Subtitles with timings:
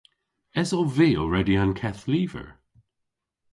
[0.61, 2.47] Esov vy ow redya an keth lyver?